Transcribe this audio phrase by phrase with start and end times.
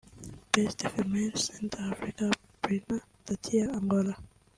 [0.51, 2.31] Best Female Central Africa-
[2.63, 4.15] Bruna Tatiana (Angola)